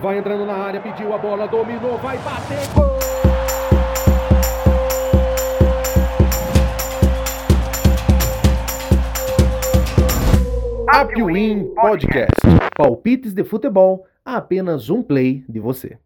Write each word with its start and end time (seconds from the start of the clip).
Vai 0.00 0.16
entrando 0.16 0.46
na 0.46 0.54
área, 0.54 0.80
pediu 0.80 1.12
a 1.12 1.18
bola, 1.18 1.46
dominou, 1.46 1.98
vai 1.98 2.16
bater, 2.18 2.66
gol! 2.74 2.98
Apwin 10.88 11.74
Podcast. 11.74 12.30
Palpites 12.74 13.34
de 13.34 13.44
futebol 13.44 14.06
a 14.24 14.36
apenas 14.36 14.88
um 14.88 15.02
play 15.02 15.44
de 15.46 15.60
você. 15.60 15.98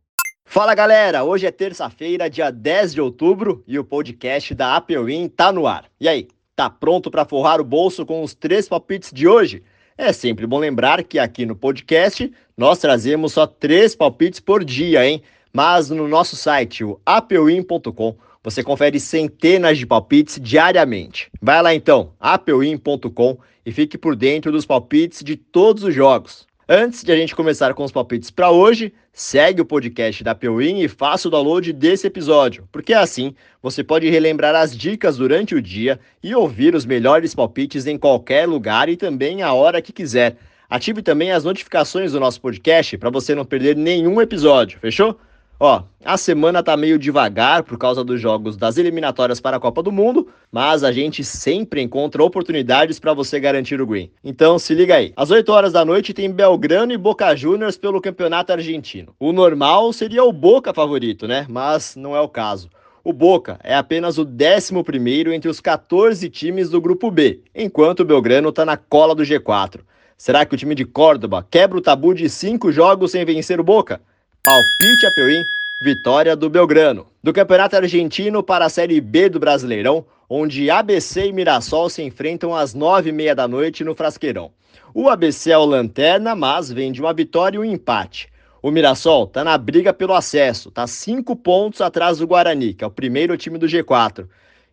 Fala 0.44 0.74
galera, 0.74 1.22
hoje 1.22 1.46
é 1.46 1.52
terça-feira, 1.52 2.28
dia 2.28 2.50
10 2.50 2.94
de 2.94 3.00
outubro 3.00 3.62
e 3.64 3.78
o 3.78 3.84
podcast 3.84 4.56
da 4.56 4.74
Apwin 4.74 5.28
tá 5.28 5.52
no 5.52 5.68
ar. 5.68 5.84
E 6.00 6.08
aí, 6.08 6.26
tá 6.56 6.68
pronto 6.68 7.12
para 7.12 7.24
forrar 7.24 7.60
o 7.60 7.64
bolso 7.64 8.04
com 8.04 8.24
os 8.24 8.34
três 8.34 8.68
palpites 8.68 9.12
de 9.12 9.28
hoje? 9.28 9.62
É 9.96 10.12
sempre 10.12 10.44
bom 10.44 10.58
lembrar 10.58 11.04
que 11.04 11.20
aqui 11.20 11.46
no 11.46 11.54
podcast 11.54 12.32
nós 12.56 12.78
trazemos 12.80 13.32
só 13.32 13.46
três 13.46 13.94
palpites 13.94 14.40
por 14.40 14.64
dia, 14.64 15.06
hein? 15.06 15.22
Mas 15.52 15.88
no 15.88 16.08
nosso 16.08 16.34
site, 16.34 16.82
o 16.82 17.00
apewin.com, 17.06 18.16
você 18.42 18.64
confere 18.64 18.98
centenas 18.98 19.78
de 19.78 19.86
palpites 19.86 20.40
diariamente. 20.42 21.30
Vai 21.40 21.62
lá 21.62 21.72
então, 21.72 22.12
apewin.com 22.18 23.38
e 23.64 23.70
fique 23.70 23.96
por 23.96 24.16
dentro 24.16 24.50
dos 24.50 24.66
palpites 24.66 25.22
de 25.22 25.36
todos 25.36 25.84
os 25.84 25.94
jogos. 25.94 26.44
Antes 26.66 27.04
de 27.04 27.12
a 27.12 27.16
gente 27.16 27.36
começar 27.36 27.74
com 27.74 27.84
os 27.84 27.92
palpites 27.92 28.30
para 28.30 28.50
hoje, 28.50 28.90
segue 29.12 29.60
o 29.60 29.66
podcast 29.66 30.24
da 30.24 30.34
Pewin 30.34 30.80
e 30.80 30.88
faça 30.88 31.28
o 31.28 31.30
download 31.30 31.70
desse 31.74 32.06
episódio, 32.06 32.66
porque 32.72 32.94
assim 32.94 33.34
você 33.62 33.84
pode 33.84 34.08
relembrar 34.08 34.54
as 34.54 34.74
dicas 34.74 35.18
durante 35.18 35.54
o 35.54 35.60
dia 35.60 36.00
e 36.22 36.34
ouvir 36.34 36.74
os 36.74 36.86
melhores 36.86 37.34
palpites 37.34 37.86
em 37.86 37.98
qualquer 37.98 38.48
lugar 38.48 38.88
e 38.88 38.96
também 38.96 39.42
a 39.42 39.52
hora 39.52 39.82
que 39.82 39.92
quiser. 39.92 40.38
Ative 40.70 41.02
também 41.02 41.32
as 41.32 41.44
notificações 41.44 42.12
do 42.12 42.20
nosso 42.20 42.40
podcast 42.40 42.96
para 42.96 43.10
você 43.10 43.34
não 43.34 43.44
perder 43.44 43.76
nenhum 43.76 44.18
episódio, 44.18 44.78
fechou? 44.80 45.20
Ó, 45.58 45.82
a 46.04 46.16
semana 46.16 46.62
tá 46.62 46.76
meio 46.76 46.98
devagar 46.98 47.62
por 47.62 47.78
causa 47.78 48.02
dos 48.02 48.20
jogos 48.20 48.56
das 48.56 48.76
eliminatórias 48.76 49.40
para 49.40 49.56
a 49.56 49.60
Copa 49.60 49.82
do 49.82 49.92
Mundo, 49.92 50.28
mas 50.50 50.82
a 50.82 50.90
gente 50.90 51.22
sempre 51.22 51.80
encontra 51.80 52.22
oportunidades 52.24 52.98
para 52.98 53.14
você 53.14 53.38
garantir 53.38 53.80
o 53.80 53.86
green. 53.86 54.10
Então 54.22 54.58
se 54.58 54.74
liga 54.74 54.96
aí. 54.96 55.12
Às 55.16 55.30
8 55.30 55.48
horas 55.52 55.72
da 55.72 55.84
noite 55.84 56.12
tem 56.12 56.30
Belgrano 56.30 56.92
e 56.92 56.98
Boca 56.98 57.34
Juniors 57.36 57.76
pelo 57.76 58.00
Campeonato 58.00 58.52
Argentino. 58.52 59.14
O 59.18 59.32
normal 59.32 59.92
seria 59.92 60.24
o 60.24 60.32
Boca 60.32 60.74
favorito, 60.74 61.28
né? 61.28 61.46
Mas 61.48 61.94
não 61.94 62.16
é 62.16 62.20
o 62.20 62.28
caso. 62.28 62.68
O 63.04 63.12
Boca 63.12 63.58
é 63.62 63.76
apenas 63.76 64.18
o 64.18 64.22
11 64.22 65.34
entre 65.34 65.48
os 65.48 65.60
14 65.60 66.28
times 66.30 66.68
do 66.68 66.80
grupo 66.80 67.10
B, 67.10 67.40
enquanto 67.54 68.00
o 68.00 68.04
Belgrano 68.04 68.48
está 68.48 68.64
na 68.64 68.76
cola 68.76 69.14
do 69.14 69.22
G4. 69.22 69.80
Será 70.16 70.44
que 70.44 70.54
o 70.54 70.58
time 70.58 70.74
de 70.74 70.84
Córdoba 70.84 71.46
quebra 71.48 71.78
o 71.78 71.82
tabu 71.82 72.12
de 72.12 72.28
cinco 72.28 72.72
jogos 72.72 73.12
sem 73.12 73.24
vencer 73.24 73.60
o 73.60 73.64
Boca? 73.64 74.00
Palpite 74.44 75.06
Apeuim, 75.06 75.46
vitória 75.84 76.34
do 76.34 76.48
Belgrano. 76.48 77.06
Do 77.22 77.30
Campeonato 77.30 77.76
Argentino 77.76 78.42
para 78.42 78.64
a 78.64 78.70
Série 78.70 79.02
B 79.02 79.28
do 79.28 79.38
Brasileirão, 79.38 80.06
onde 80.30 80.70
ABC 80.70 81.26
e 81.26 81.32
Mirassol 81.32 81.90
se 81.90 82.02
enfrentam 82.02 82.56
às 82.56 82.72
nove 82.72 83.10
e 83.10 83.12
meia 83.12 83.34
da 83.34 83.46
noite 83.46 83.84
no 83.84 83.94
Frasqueirão. 83.94 84.50
O 84.94 85.10
ABC 85.10 85.50
é 85.50 85.58
o 85.58 85.64
lanterna, 85.66 86.34
mas 86.34 86.72
vem 86.72 86.90
de 86.90 87.02
uma 87.02 87.12
vitória 87.12 87.58
e 87.58 87.60
um 87.60 87.64
empate. 87.64 88.30
O 88.62 88.70
Mirassol 88.70 89.24
está 89.24 89.44
na 89.44 89.58
briga 89.58 89.92
pelo 89.92 90.14
acesso, 90.14 90.70
está 90.70 90.86
cinco 90.86 91.36
pontos 91.36 91.82
atrás 91.82 92.16
do 92.16 92.26
Guarani, 92.26 92.72
que 92.72 92.82
é 92.82 92.86
o 92.86 92.90
primeiro 92.90 93.36
time 93.36 93.58
do 93.58 93.66
G4. 93.66 94.26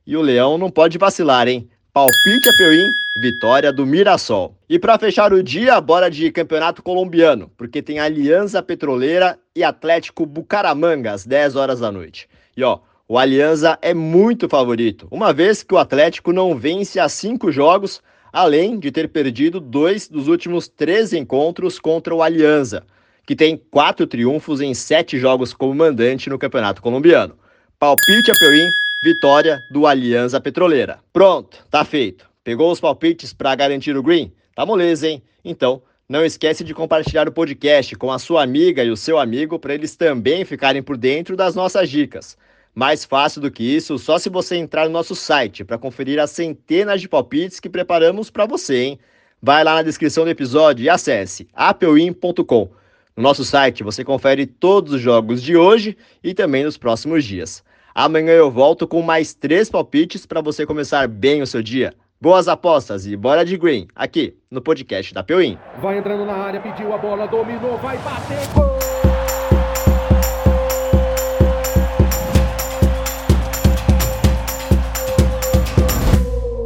E 0.08 0.16
o 0.16 0.22
Leão 0.22 0.58
não 0.58 0.72
pode 0.72 0.98
vacilar, 0.98 1.46
hein? 1.46 1.70
Palpite 1.94 2.48
Apeuim, 2.48 2.90
vitória 3.22 3.70
do 3.70 3.86
Mirassol. 3.86 4.54
E 4.70 4.80
para 4.80 4.98
fechar 4.98 5.34
o 5.34 5.44
dia, 5.44 5.82
bora 5.82 6.10
de 6.10 6.32
campeonato 6.32 6.82
colombiano, 6.82 7.52
porque 7.58 7.82
tem 7.82 8.00
Aliança 8.00 8.64
Petroleira 8.64 9.38
e 9.54 9.62
Atlético 9.62 10.26
Bucaramanga 10.26 11.12
às 11.12 11.26
10 11.26 11.58
horas 11.58 11.82
da 11.82 11.92
noite. 11.92 12.30
E 12.56 12.64
ó, 12.64 12.80
o 13.10 13.18
Aliança 13.18 13.78
é 13.82 13.94
muito 13.94 14.48
favorito, 14.48 15.06
uma 15.12 15.34
vez 15.34 15.64
que 15.64 15.74
o 15.74 15.78
Atlético 15.78 16.32
não 16.32 16.58
vence 16.58 16.98
há 16.98 17.10
cinco 17.10 17.52
jogos, 17.52 18.02
além 18.32 18.80
de 18.80 18.90
ter 18.90 19.10
perdido 19.10 19.60
dois 19.60 20.08
dos 20.08 20.30
últimos 20.30 20.70
três 20.70 21.12
encontros 21.12 21.78
contra 21.78 22.16
o 22.16 22.24
Aliança, 22.24 22.84
que 23.26 23.36
tem 23.36 23.60
quatro 23.70 24.08
triunfos 24.08 24.62
em 24.62 24.74
sete 24.74 25.20
jogos 25.20 25.54
como 25.54 25.76
mandante 25.76 26.30
no 26.30 26.40
campeonato 26.40 26.82
colombiano. 26.82 27.36
Palpite 27.78 28.32
Apeuim, 28.32 28.70
vitória 29.04 29.64
do 29.72 29.88
Aliança 29.88 30.40
Petroleira. 30.40 31.00
Pronto, 31.12 31.66
tá 31.72 31.84
feito. 31.84 32.30
Pegou 32.44 32.72
os 32.72 32.80
palpites 32.80 33.34
para 33.34 33.56
garantir 33.56 33.98
o 33.98 34.04
green? 34.04 34.32
Tá 34.56 34.64
moleza, 34.64 35.08
hein? 35.08 35.24
Então, 35.44 35.82
não 36.08 36.24
esquece 36.24 36.64
de 36.64 36.72
compartilhar 36.72 37.28
o 37.28 37.32
podcast 37.32 37.96
com 37.96 38.12
a 38.12 38.20
sua 38.20 38.44
amiga 38.44 38.84
e 38.84 38.92
o 38.92 38.98
seu 38.98 39.18
amigo 39.18 39.58
para 39.58 39.74
eles 39.74 39.96
também 39.96 40.46
ficarem 40.46 40.84
por 40.84 40.98
dentro 40.98 41.36
das 41.36 41.56
nossas 41.56 41.90
dicas. 41.90 42.38
Mais 42.76 43.04
fácil 43.04 43.42
do 43.42 43.50
que 43.50 43.64
isso, 43.64 43.98
só 43.98 44.20
se 44.20 44.30
você 44.30 44.56
entrar 44.56 44.86
no 44.86 44.92
nosso 44.92 45.16
site 45.16 45.64
para 45.64 45.80
conferir 45.80 46.20
as 46.20 46.30
centenas 46.30 47.02
de 47.02 47.10
palpites 47.10 47.60
que 47.60 47.70
preparamos 47.70 48.30
para 48.30 48.46
você, 48.46 48.84
hein? 48.84 49.00
Vai 49.42 49.64
lá 49.64 49.74
na 49.76 49.82
descrição 49.82 50.26
do 50.26 50.30
episódio 50.30 50.84
e 50.84 50.90
acesse 50.90 51.48
apewin.com. 51.54 52.70
No 53.18 53.24
nosso 53.24 53.44
site 53.44 53.84
você 53.84 54.04
confere 54.04 54.46
todos 54.46 54.94
os 54.94 55.02
jogos 55.02 55.42
de 55.42 55.58
hoje 55.58 55.98
e 56.24 56.36
também 56.36 56.64
nos 56.64 56.78
próximos 56.78 57.26
dias. 57.26 57.64
Amanhã 57.94 58.32
eu 58.32 58.50
volto 58.50 58.88
com 58.88 59.02
mais 59.02 59.34
três 59.34 59.70
palpites 59.70 60.26
para 60.26 60.42
você 60.42 60.66
começar 60.66 61.08
bem 61.08 61.42
o 61.42 61.48
seu 61.48 61.62
dia. 61.62 61.94
Boas 62.22 62.48
apostas 62.48 63.06
e 63.06 63.18
bora 63.18 63.44
de 63.44 63.58
green, 63.58 63.88
aqui 63.96 64.38
no 64.50 64.62
podcast 64.62 65.14
da 65.14 65.24
Peuim. 65.24 65.58
Vai 65.82 65.98
entrando 65.98 66.26
na 66.26 66.34
área, 66.34 66.62
pediu 66.62 66.94
a 66.94 66.98
bola, 66.98 67.28
dominou, 67.28 67.78
vai 67.80 67.98
bater, 67.98 68.48
gol! 68.54 68.72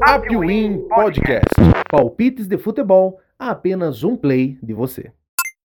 Apwin 0.04 0.88
Podcast. 0.88 1.56
Palpites 1.90 2.48
de 2.48 2.58
futebol 2.58 3.20
a 3.40 3.50
apenas 3.50 4.04
um 4.04 4.16
play 4.16 4.58
de 4.62 4.74
você. 4.74 5.12